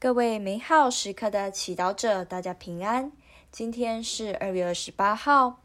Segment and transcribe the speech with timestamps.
[0.00, 3.10] 各位美好时刻的祈祷者，大家平安。
[3.50, 5.60] 今天是二月二十八号，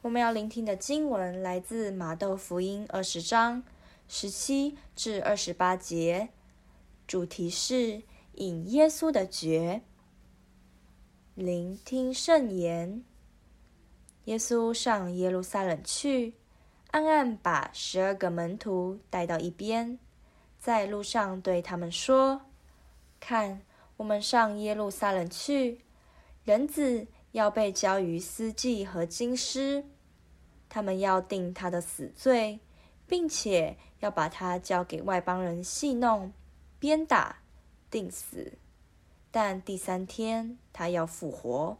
[0.00, 3.62] 我们要聆听的经文来自马窦福音二十章
[4.08, 6.30] 十七至二十八节，
[7.06, 8.00] 主题是
[8.36, 9.82] 引耶稣的爵。
[11.34, 13.04] 聆听圣言。
[14.24, 16.32] 耶稣上耶路撒冷去，
[16.92, 19.98] 暗暗把十二个门徒带到一边，
[20.58, 22.40] 在路上对他们说
[23.26, 23.60] ：“看。”
[23.98, 25.80] 我们上耶路撒冷去，
[26.44, 29.86] 人子要被交于司祭和经师，
[30.68, 32.60] 他们要定他的死罪，
[33.06, 36.30] 并且要把他交给外邦人戏弄、
[36.78, 37.38] 鞭打、
[37.90, 38.58] 定死。
[39.30, 41.78] 但第三天他要复活。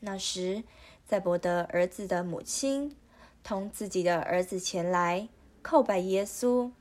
[0.00, 0.64] 那时，
[1.06, 2.96] 在伯德儿子的母亲
[3.44, 5.28] 同自己的儿子前来
[5.62, 6.72] 叩拜耶稣，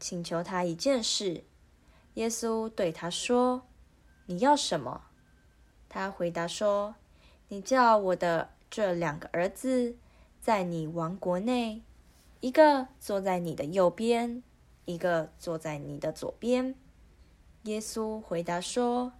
[0.00, 1.44] 请求他一件事。
[2.16, 3.66] 耶稣对他说
[4.24, 5.02] ：“你要什么？”
[5.86, 6.94] 他回答说
[7.48, 9.96] ：“你叫我的这两个儿子，
[10.40, 11.82] 在你王国内，
[12.40, 14.42] 一个坐在你的右边，
[14.86, 16.74] 一个坐在你的左边。”
[17.64, 19.12] 耶稣回答说：“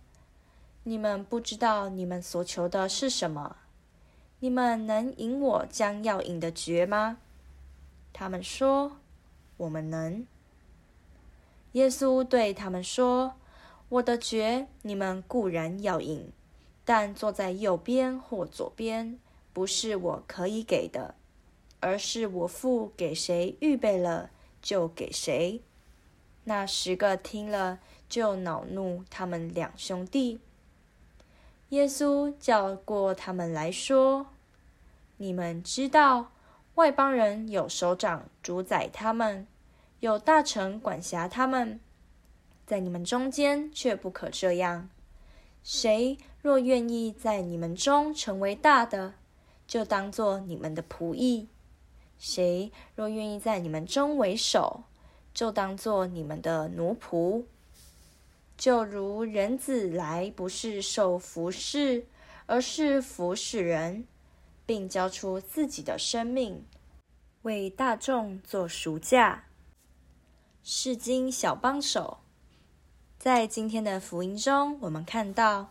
[0.85, 3.57] 你们不知道你们所求的是什么？
[4.41, 7.19] 你们能饮我将要赢的爵吗？”
[8.15, 8.97] 他们说
[9.59, 10.27] ：“我们能。”
[11.77, 13.35] 耶稣对他们说
[13.91, 16.33] ：“我的爵，你们固然要饮，
[16.87, 19.19] 但坐在右边或左边，
[19.53, 21.15] 不是我可以给的，
[21.81, 24.31] 而是我父给谁预备了，
[24.63, 25.61] 就给谁。”
[26.45, 30.41] 那十个听了，就恼怒他们两兄弟。
[31.69, 34.29] 耶稣叫过他们来说
[35.19, 36.33] ：“你们知道，
[36.77, 39.47] 外邦人有首长主宰他们。”
[40.01, 41.81] 有大臣管辖他们，
[42.67, 44.91] 在你们中间却不可这样。
[45.63, 49.15] 谁若愿意在你们中成为大的，
[49.67, 51.47] 就当做你们的仆役；
[52.19, 54.85] 谁若愿意在你们中为首，
[55.33, 57.45] 就当做你们的奴仆。
[58.57, 62.07] 就如人子来，不是受服侍，
[62.47, 64.07] 而是服侍人，
[64.65, 66.65] 并交出自己的生命，
[67.43, 69.45] 为大众做赎价。
[70.69, 72.19] 释经小帮手，
[73.21, 75.69] 在今天的福音中，我们看到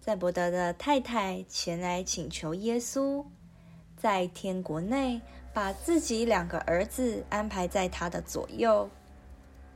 [0.00, 3.26] 在伯德的太太前来请求耶稣，
[3.94, 5.20] 在天国内
[5.52, 8.88] 把自己两个儿子安排在他的左右。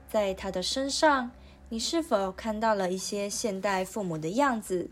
[0.08, 1.30] 在他的身上，
[1.68, 4.88] 你是否看到了一些现代父母的样子？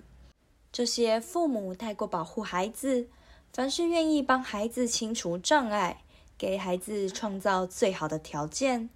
[0.71, 3.09] 这些父母太过保护孩子，
[3.51, 6.03] 凡是愿意帮孩子清除障碍，
[6.37, 8.91] 给孩子创造最好的条件。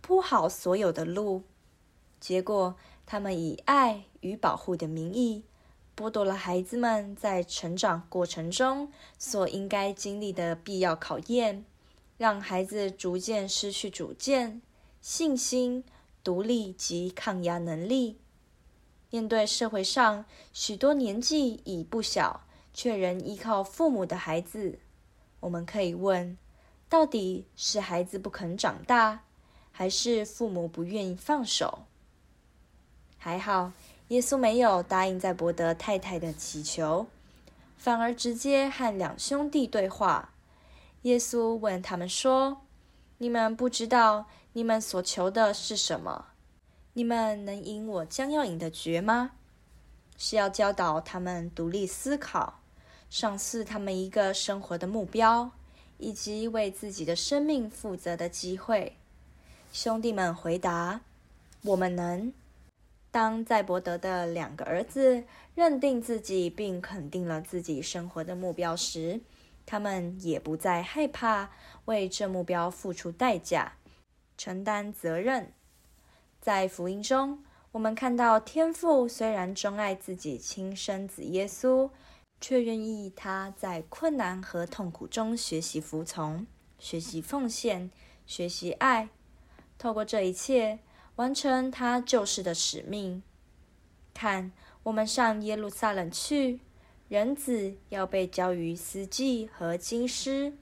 [0.00, 1.42] 铺好所有的路，
[2.18, 5.44] 结果他们以爱与保护的名义，
[5.96, 11.64] 剥夺了孩子们在成长过程中所应该经历的必要考验，
[12.16, 14.62] 让孩子逐渐失去主见、
[15.00, 15.84] 信心、
[16.22, 18.18] 独立及抗压能力。
[19.10, 22.42] 面对社会上许多年纪已不小
[22.74, 24.78] 却仍依靠父母的孩子，
[25.40, 26.36] 我们可以问：
[26.88, 29.24] 到底是孩子不肯长大？
[29.78, 31.84] 还是父母不愿意放手？
[33.16, 33.70] 还好，
[34.08, 37.06] 耶稣没有答应在伯德太太的祈求，
[37.76, 40.32] 反而直接和两兄弟对话。
[41.02, 42.62] 耶稣问他们说
[43.18, 46.26] ：“你们不知道你们所求的是什么？
[46.94, 49.30] 你们能赢我将要赢的爵吗？”
[50.18, 52.58] 是要教导他们独立思考，
[53.08, 55.52] 赏赐他们一个生活的目标，
[55.98, 58.97] 以及为自己的生命负责的机会。
[59.70, 61.02] 兄弟们回答
[61.62, 62.32] ：“我们能。”
[63.10, 65.24] 当载伯德的两个儿子
[65.54, 69.20] 认定自己并肯定了自己生活的目标时，
[69.64, 71.50] 他们也不再害怕
[71.86, 73.74] 为这目标付出代价、
[74.36, 75.52] 承担责任。
[76.40, 77.42] 在福音中，
[77.72, 81.90] 我们看到天父虽然钟爱自己亲生子耶稣，
[82.40, 86.46] 却愿意他在困难和痛苦中学习服从、
[86.78, 87.90] 学习奉献、
[88.26, 89.08] 学习爱。
[89.78, 90.80] 透过这一切，
[91.16, 93.22] 完成他救世的使命。
[94.12, 94.50] 看，
[94.82, 96.60] 我们上耶路撒冷去，
[97.08, 100.52] 人子要被交于司祭和经师，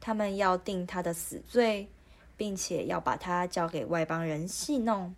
[0.00, 1.88] 他们要定他的死罪，
[2.36, 5.14] 并且要把他交给外邦人戏弄、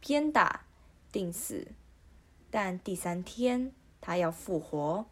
[0.00, 0.64] 鞭打、
[1.12, 1.68] 定死。
[2.50, 5.04] 但第三天，他要复活。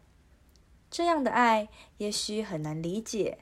[0.89, 1.67] 这样的爱
[1.97, 3.39] 也许很难理解，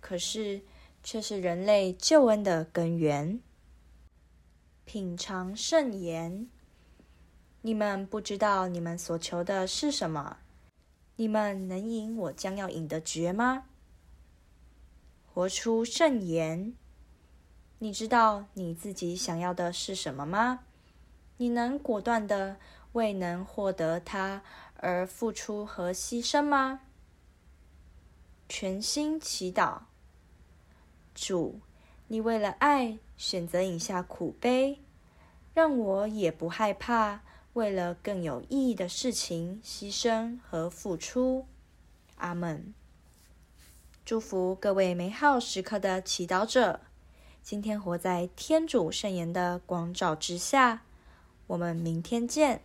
[0.00, 0.62] 可是
[1.02, 3.40] 却是人类救恩的根源。
[4.84, 6.48] 品尝圣言，
[7.62, 10.38] 你们不知道你们所求的是什么？
[11.16, 13.64] 你们能赢我将要赢的决吗？
[15.26, 16.74] 活出圣言。
[17.78, 20.64] 你知道你自己想要的是什么吗？
[21.38, 22.56] 你能果断的
[22.92, 24.42] 为能获得它
[24.76, 26.80] 而付出和牺牲吗？
[28.48, 29.82] 全心祈祷。
[31.14, 31.60] 主，
[32.08, 34.80] 你为了爱选择饮下苦杯，
[35.54, 37.20] 让我也不害怕
[37.52, 41.46] 为了更有意义的事情牺牲和付出。
[42.16, 42.74] 阿门。
[44.04, 46.80] 祝福各位美好时刻的祈祷者，
[47.44, 50.82] 今天活在天主圣言的光照之下。
[51.46, 52.62] 我们明天见。